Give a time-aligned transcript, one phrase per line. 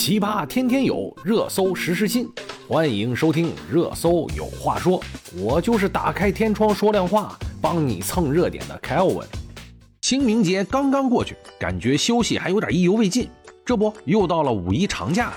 [0.00, 2.26] 奇葩天天有，热搜时时新。
[2.66, 4.98] 欢迎收听《热搜有话说》，
[5.38, 9.28] 我就是打开天窗说亮话，帮你蹭热点的凯欧文。
[10.00, 13.28] 清明节刚刚过去，感觉休息还有点意犹未尽。
[13.62, 15.36] 这不，又到了五一长假了，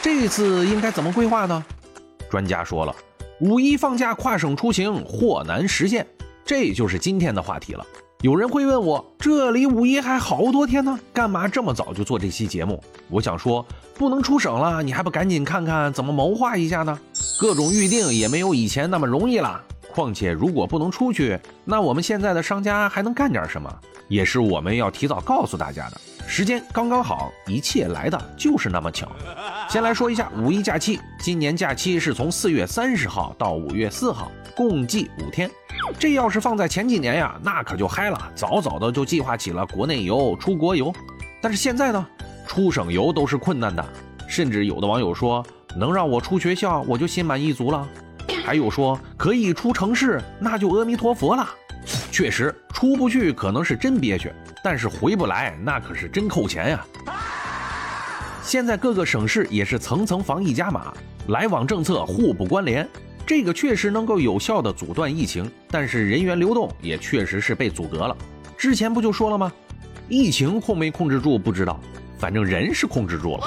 [0.00, 1.62] 这次应该怎么规划呢？
[2.30, 2.96] 专家说了，
[3.40, 6.06] 五一放假跨省出行或难实现，
[6.42, 7.86] 这就是今天的话题了。
[8.22, 12.82] 有人会问我，这离五一还好多天呢，干嘛这么早就做这期节目？
[13.08, 13.64] 我想说，
[13.94, 16.98] 不能出省了，你还不赶紧看看怎么谋划一下呢？
[17.38, 19.62] 各种预定也没有以前那么容易了。
[19.90, 23.70] 况且，如果不能出去，那我们现在的商家还能干点什么？
[24.08, 26.00] 也是我们要提早告诉大家的。
[26.26, 29.08] 时间刚刚好，一切来的就是那么巧。
[29.68, 35.50] 先来说一下五一假期，今年假期是从四月三十号到五月四号，共计五天。
[35.98, 40.92] 这要是放在前几年呀，那可就嗨了，早早的就计划起了国内游、出国游。
[41.40, 42.06] 但是现在呢，
[42.46, 43.84] 出省游都是困难的，
[44.28, 45.44] 甚至有的网友说，
[45.76, 47.88] 能让我出学校，我就心满意足了。
[48.44, 51.48] 还有说可以出城市，那就阿弥陀佛了。
[52.10, 56.84] 确实出不去可能是真憋屈，但是回不来那可是真扣钱呀。
[58.42, 60.92] 现在各个省市也是层层防疫加码，
[61.28, 62.88] 来往政策互不关联。
[63.26, 68.16] 这个确实能够有效的阻断疫情，但是人员流动也确实是被阻隔了。
[68.58, 69.52] 之前不就说了吗？
[70.08, 71.78] 疫情控没控制住不知道，
[72.18, 73.46] 反正人是控制住了。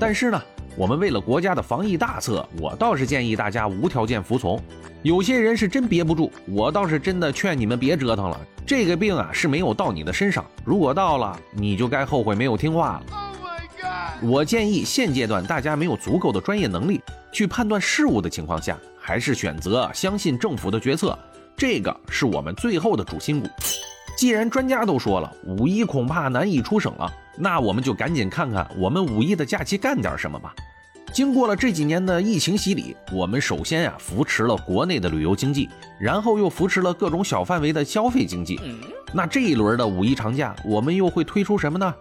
[0.00, 0.42] 但是呢，
[0.78, 4.62] 我们为了国家的防疫大策，我倒是建议大家无条件服从。
[5.02, 8.40] 有些人是真憋不住，我倒是真的劝你们别折腾了。
[8.64, 14.22] 这个病啊是没有到你的身上，如果到了，你就该后悔没有听话了。
[14.22, 17.00] 我建议现阶段大家没有足够的专业能力
[17.32, 21.18] 去判断事物的情况下，还是选择相信政府的决策，
[21.56, 23.48] 这个是我们最后的主心骨。
[24.16, 30.54] 既然专家都说了五一恐怕难以出省了，那我们就赶紧看看我们五一的假期干点什么吧。
[31.12, 35.68] 经过了这几年的疫情洗礼，我们首先呀扶持了国内的旅游经济，
[35.98, 38.60] 然后又扶持了各种小范围的消费经济。
[39.12, 41.92] 那这一轮的五一长假，我们又会推出什么呢？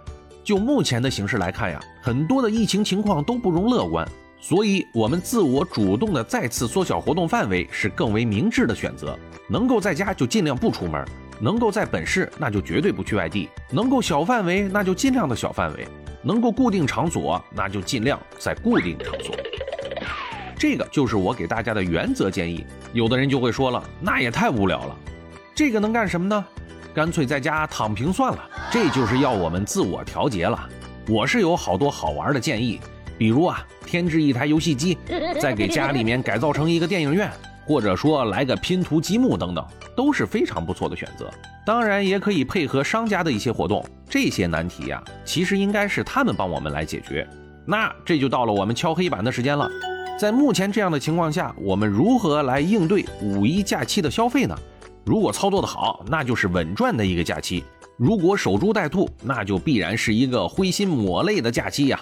[0.44, 4.08] 就目前的形势来看呀，很多的疫情情况都不容乐观，
[4.40, 9.18] 所以我们自我主动的再次缩小活动范围是更为明智的选择。
[9.50, 11.04] 能够在家就尽量不出门，
[11.40, 15.88] 能够在本市那就绝对不去外地，能够小范围那就尽量的小范围，
[16.28, 19.34] 能够固定场所那就尽量在固定场所。
[20.60, 22.66] 这个就是我给大家的原则建议。
[22.92, 24.96] 有的人就会说了，那也太无聊了，
[25.56, 26.46] 这个能干什么呢？
[26.94, 30.68] 干脆在家躺平算了，这就是要我们自我调节了。
[31.08, 32.82] 我是有好多好玩的建议，
[33.18, 34.98] 比如啊，添置一台游戏机，
[35.40, 37.32] 再给家里面改造成一个电影院，
[37.68, 41.30] 或者说来个拼图积木等等，都是非常不错的选择。
[41.66, 43.86] 当然，也可以配合商家的一些活动。
[44.10, 47.28] 这些难题呀，其实应该是他们帮我们来解决。
[47.66, 49.70] 那这就到了我们敲黑板的时间了。
[50.18, 54.58] 在目前这样的情况下，我们如何来应对五一假期的消费呢？
[55.06, 57.62] 如果操作的好，那就是稳赚的一个假期；
[57.98, 62.00] 如果守株待兔，那就必然是一个灰心抹泪的假期呀。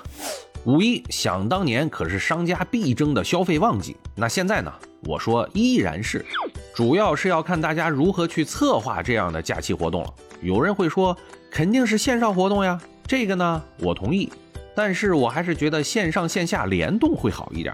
[0.65, 4.73] 五一想当年可是商家必争的消费旺季，那现在呢？
[5.03, 6.25] 我说依然是，
[6.73, 10.11] 主要是要看大家如何去策划这样的假期活动了。
[10.41, 11.15] 有人会说，
[11.51, 14.31] 肯定是线上活动呀，这个呢，我同意。
[14.73, 17.73] 但是我还是觉得线上线下联动会好一点，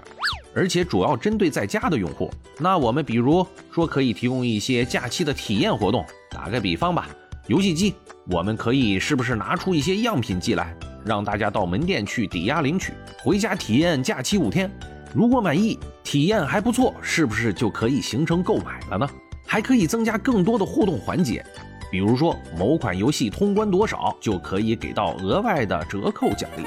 [0.54, 2.30] 而且主要针对在家的用户。
[2.58, 7.08] 那我们比如说可以提供一些假期的体验活动，打个比方吧，
[7.46, 7.94] 游戏机，
[8.30, 14.70] 我们可以是不是拿出一些样品寄来，让大家到门店去抵押领取，回家体验假期五天。
[15.14, 19.08] 如果满意，体验还不错，是不是就可以形成购买了呢？
[19.46, 21.44] 还可以增加更多的互动环节，
[21.90, 26.64] 比如说某款游戏通关多少就可以给到额外的折扣奖励。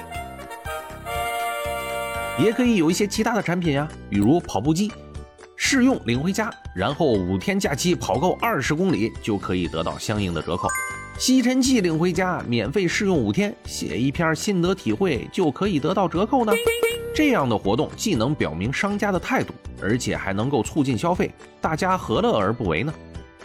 [2.38, 4.92] 也可以有一些其他的产品呀，比如跑步机，
[5.56, 10.68] 试用领回家，然后五天假期跑够二十公里就可以得到相应的折扣。
[11.18, 16.52] 吸尘器领回家，免费试用五天，写一篇心得体会就可以得到折扣呢。
[17.16, 21.32] 这样的活动既能表明商家的态度，而且还能够促进消费，
[21.62, 22.94] 大家何乐而不为呢？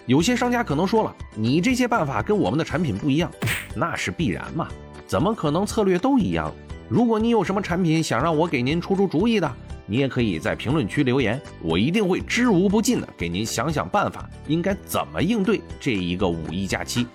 [0.07, 3.31] 有些商家可能说了，你这些办法跟我们的产品不一样，
[3.77, 4.67] 那是必然嘛？
[5.07, 6.53] 怎么可能策略都一样？
[6.89, 9.51] 如果你有什么产品想让我给您出出主意的，
[9.87, 17.07] 你也可以在评论区留言，我一定会知无不尽的给您想想办法，应该怎么应对这一个五一假期。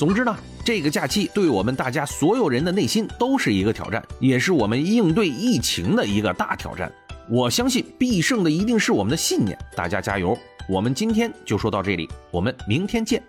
[0.00, 6.90] 总之呢，这个假期对我们大家所有人的内心都是一个挑战，也是我们应对疫情的一个大挑战。
[7.28, 10.34] 我相信必胜的一定是我们的信念，大家加油！
[10.70, 13.22] 我们今天就说到这里，我们明天见。